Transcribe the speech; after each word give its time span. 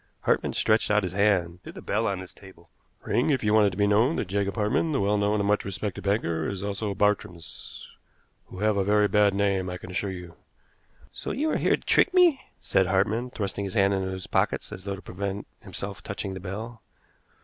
Hartmann 0.21 0.53
stretched 0.53 0.89
out 0.89 1.03
his 1.03 1.13
hand 1.13 1.63
to 1.63 1.71
the 1.71 1.79
bell 1.79 2.07
on 2.07 2.21
his 2.21 2.33
table. 2.33 2.71
"Ring 3.03 3.29
if 3.29 3.43
you 3.43 3.53
want 3.53 3.67
it 3.67 3.69
to 3.69 3.77
be 3.77 3.85
known 3.85 4.15
that 4.15 4.27
Jacob 4.29 4.55
Hartmann, 4.55 4.93
the 4.93 4.99
well 4.99 5.15
known 5.15 5.37
and 5.39 5.47
much 5.47 5.63
respected 5.63 6.03
banker, 6.03 6.47
is 6.49 6.63
also 6.63 6.95
Bartrams, 6.95 7.87
who 8.47 8.61
have 8.61 8.77
a 8.77 8.83
very 8.83 9.07
bad 9.07 9.35
name, 9.35 9.69
I 9.69 9.77
can 9.77 9.91
assure 9.91 10.09
you." 10.09 10.37
"So 11.13 11.29
you 11.29 11.51
are 11.51 11.57
here 11.57 11.75
to 11.77 11.83
trick 11.83 12.15
me?" 12.15 12.41
said 12.59 12.87
Hartmann, 12.87 13.29
thrusting 13.29 13.63
his 13.65 13.75
hands 13.75 13.93
into 13.93 14.09
his 14.09 14.25
pockets 14.25 14.71
as 14.71 14.85
though 14.85 14.95
to 14.95 15.03
prevent 15.03 15.45
himself 15.59 16.01
touching 16.01 16.33
the 16.33 16.39
bell. 16.39 16.81